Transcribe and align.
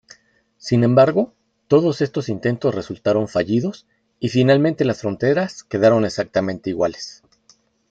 Sin 0.57 0.83
embargo, 0.83 1.31
todos 1.67 2.01
estos 2.01 2.27
intentos 2.27 2.73
resultaron 2.73 3.27
fallidos 3.27 3.85
y 4.19 4.29
finalmente 4.29 4.83
las 4.83 5.01
fronteras 5.01 5.63
quedaron 5.63 6.05
exactamente 6.05 6.71
iguales. 6.71 7.21